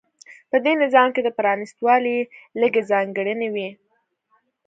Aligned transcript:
په 0.49 0.57
دې 0.65 0.73
نظام 0.83 1.07
کې 1.15 1.21
د 1.23 1.29
پرانېستوالي 1.39 2.17
لږې 2.61 2.81
ځانګړنې 2.91 3.49
وې. 3.55 3.69